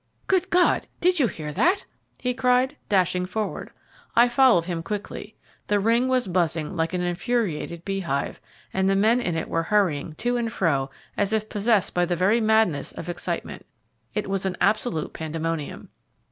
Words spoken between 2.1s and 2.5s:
he